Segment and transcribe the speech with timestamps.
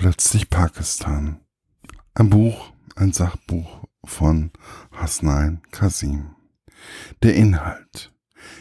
[0.00, 1.40] Plötzlich Pakistan.
[2.14, 4.50] Ein Buch, ein Sachbuch von
[4.92, 6.36] Hasnain Kasim.
[7.22, 8.10] Der Inhalt.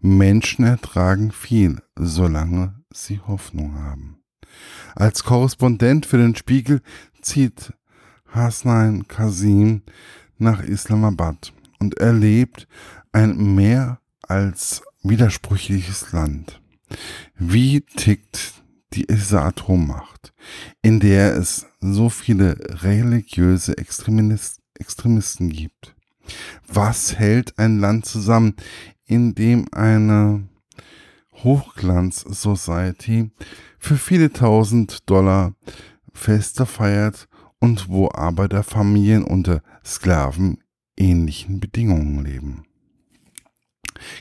[0.00, 4.24] Menschen ertragen viel, solange sie Hoffnung haben.
[4.96, 6.82] Als Korrespondent für den Spiegel
[7.22, 7.74] zieht
[8.26, 9.82] Hasnain Kasim
[10.36, 12.66] nach Islamabad und erlebt
[13.12, 16.60] ein mehr als widersprüchliches Land.
[17.38, 20.32] Wie tickt diese Atommacht,
[20.82, 25.94] in der es so viele religiöse Extremist Extremisten gibt?
[26.66, 28.54] Was hält ein Land zusammen,
[29.04, 30.48] in dem eine
[31.42, 33.30] Hochglanz-Society
[33.78, 35.54] für viele tausend Dollar
[36.12, 40.58] Feste feiert und wo Arbeiterfamilien unter Sklaven
[40.96, 42.64] ähnlichen Bedingungen leben?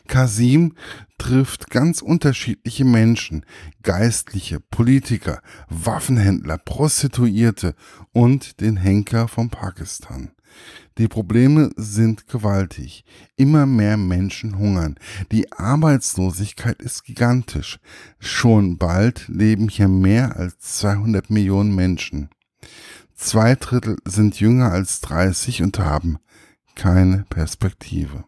[0.07, 0.75] Kasim
[1.17, 3.45] trifft ganz unterschiedliche Menschen,
[3.83, 7.75] Geistliche, Politiker, Waffenhändler, Prostituierte
[8.11, 10.31] und den Henker von Pakistan.
[10.97, 13.05] Die Probleme sind gewaltig.
[13.37, 14.95] Immer mehr Menschen hungern.
[15.31, 17.79] Die Arbeitslosigkeit ist gigantisch.
[18.19, 22.29] Schon bald leben hier mehr als 200 Millionen Menschen.
[23.15, 26.19] Zwei Drittel sind jünger als 30 und haben
[26.75, 28.23] keine Perspektive.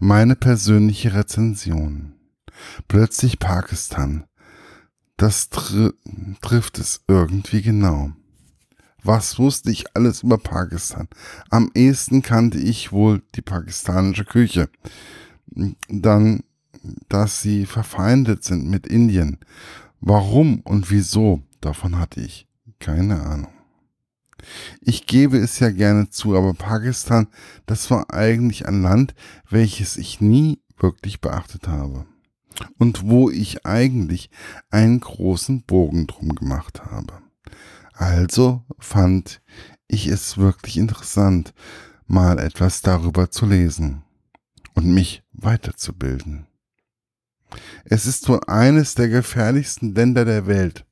[0.00, 2.14] Meine persönliche Rezension.
[2.86, 4.24] Plötzlich Pakistan.
[5.16, 5.92] Das tr
[6.40, 8.12] trifft es irgendwie genau.
[9.02, 11.08] Was wusste ich alles über Pakistan?
[11.50, 14.68] Am ehesten kannte ich wohl die pakistanische Küche.
[15.88, 16.44] Dann,
[17.08, 19.38] dass sie verfeindet sind mit Indien.
[20.00, 22.46] Warum und wieso, davon hatte ich
[22.78, 23.57] keine Ahnung.
[24.80, 27.28] Ich gebe es ja gerne zu, aber Pakistan,
[27.66, 29.14] das war eigentlich ein Land,
[29.48, 32.06] welches ich nie wirklich beachtet habe.
[32.78, 34.30] Und wo ich eigentlich
[34.70, 37.22] einen großen Bogen drum gemacht habe.
[37.92, 39.40] Also fand
[39.86, 41.54] ich es wirklich interessant,
[42.06, 44.02] mal etwas darüber zu lesen
[44.74, 46.46] und mich weiterzubilden.
[47.84, 50.84] Es ist wohl eines der gefährlichsten Länder der Welt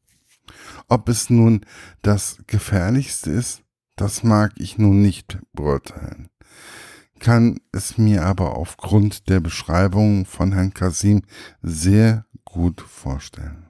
[0.88, 1.62] ob es nun
[2.02, 3.62] das gefährlichste ist,
[3.96, 6.28] das mag ich nun nicht beurteilen,
[7.18, 11.22] kann es mir aber aufgrund der Beschreibung von Herrn Kasim
[11.62, 13.66] sehr gut vorstellen.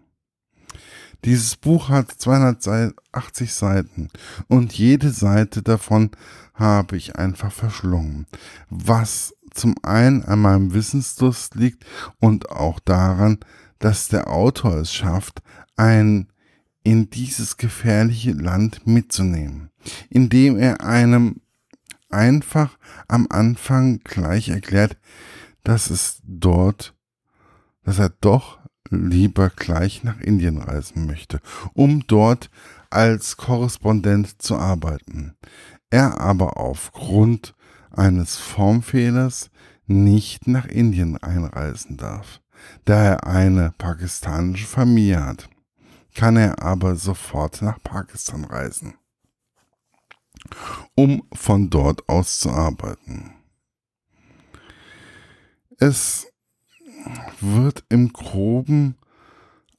[1.25, 4.10] Dieses Buch hat 280 Seiten
[4.48, 6.10] und jede Seite davon
[6.54, 8.27] habe ich einfach verschlungen,
[8.71, 11.84] was zum einen an meinem Wissensdurst liegt
[12.21, 13.38] und auch daran,
[13.78, 15.43] dass der Autor es schafft,
[15.77, 16.28] ein
[16.86, 19.70] in dieses gefährliche Land mitzunehmen,
[20.08, 21.41] indem er einem
[22.10, 24.97] einfach am Anfang gleich erklärt,
[25.64, 26.94] dass es dort,
[27.82, 31.41] dass er doch lieber gleich nach Indien reisen möchte,
[31.72, 32.50] um dort
[32.88, 35.34] als Korrespondent zu arbeiten.
[35.91, 37.56] Er aber aufgrund
[37.91, 39.50] eines Formfehlers
[39.88, 42.41] nicht nach Indien einreisen darf,
[42.84, 45.48] da er eine pakistanische Familie hat
[46.16, 48.94] kann er aber sofort nach Pakistan reisen,
[50.94, 53.34] um von dort aus zu arbeiten.
[55.78, 56.27] Es
[57.41, 58.97] wird im groben,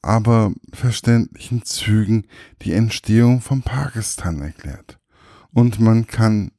[0.03, 2.27] aber verständlichen Zügen
[2.61, 4.99] die Entstehung von Pakistan erklärt.
[5.53, 6.51] Und man kann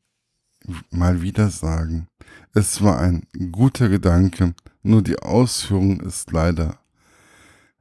[0.90, 2.08] mal wieder sagen,
[2.52, 6.80] es war ein guter Gedanke, nur die Ausführung ist leider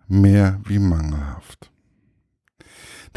[0.08, 1.72] mehr wie mangelhaft.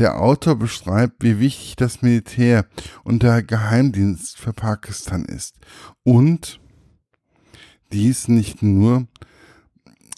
[0.01, 2.65] Der Autor beschreibt, wie wichtig das Militär
[3.05, 5.57] und der Geheimdienst für Pakistan ist.
[6.05, 6.59] Und
[7.93, 9.07] dies nicht nur,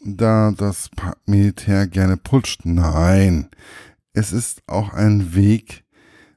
[0.04, 0.88] da das
[1.26, 2.64] Militär gerne putscht.
[2.64, 3.48] Nein,
[4.12, 5.82] es ist auch ein Weg,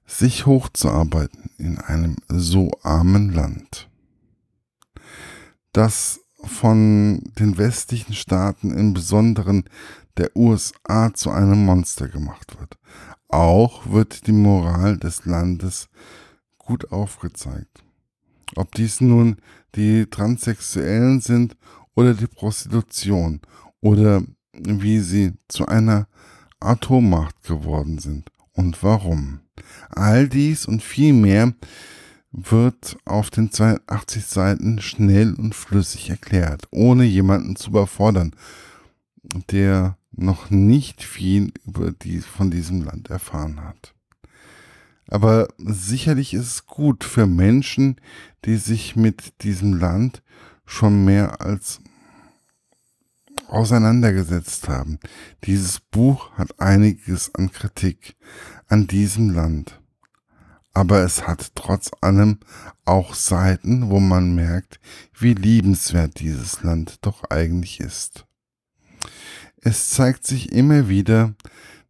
[0.08, 3.92] sich hochzuarbeiten in einem so armen Land.
[5.72, 9.66] Das von den westlichen Staaten, im Besonderen
[10.18, 12.78] der USA, zu einem Monster gemacht wird.
[13.36, 15.90] Auch wird die Moral des Landes
[16.58, 17.84] gut aufgezeigt.
[18.56, 19.36] Ob dies nun
[19.76, 21.58] die Transsexuellen sind
[21.96, 23.42] oder die Prostitution
[23.82, 24.24] oder
[24.54, 26.08] wie sie zu einer
[26.62, 29.42] Atommacht geworden sind und warum.
[29.90, 31.54] All dies und viel mehr
[32.32, 38.34] wird auf den 82 Seiten schnell und flüssig erklärt, ohne jemanden zu überfordern,
[39.52, 43.94] der noch nicht viel über die, von diesem Land erfahren hat.
[45.08, 47.98] Aber sicherlich ist es gut für Menschen,
[48.46, 50.24] die sich mit diesem Land
[50.66, 51.80] schon mehr als
[53.48, 55.00] auseinandergesetzt haben.
[55.44, 58.16] Dieses Buch hat einiges an Kritik
[58.68, 59.80] an diesem Land.
[60.74, 62.40] Aber es hat trotz allem
[62.84, 64.80] auch Seiten, wo man merkt,
[65.18, 68.26] wie liebenswert dieses Land doch eigentlich ist.
[69.68, 71.34] Es zeigt sich immer wieder,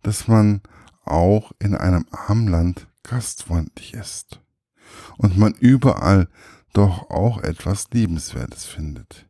[0.02, 0.62] dass man
[1.04, 4.40] auch in einem armen Land gastfreundlich ist
[5.18, 6.30] und man überall
[6.72, 9.28] doch auch etwas Liebenswertes findet.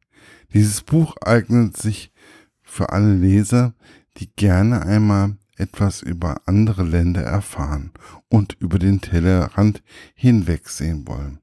[0.53, 2.13] Dieses Buch eignet sich
[2.61, 3.73] für alle Leser,
[4.17, 7.91] die gerne einmal etwas über andere Länder erfahren
[8.29, 11.39] und über den Tellerrand hinwegsehen wollen.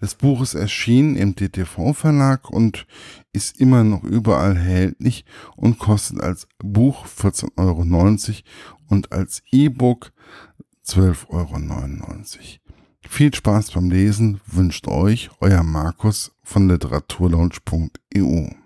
[0.00, 2.86] Das Buch ist erschienen im DTV Verlag und
[3.32, 5.24] ist immer noch überall erhältlich
[5.56, 7.82] und kostet als Buch 14,90 Euro
[8.88, 10.12] und als E-Book
[10.86, 12.62] 12,99 Euro.
[13.08, 18.61] Viel Spaß beim Lesen wünscht euch euer Markus von literaturlaunch.eu.